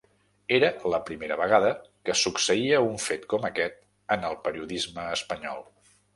Era 0.59 0.69
la 0.93 0.99
primera 1.09 1.37
vegada 1.41 1.69
que 2.09 2.15
succeïa 2.21 2.81
un 2.87 2.99
fet 3.05 3.29
com 3.35 3.47
aquest 3.51 3.79
en 4.17 4.27
el 4.33 4.41
periodisme 4.49 5.07
espanyol. 5.21 5.65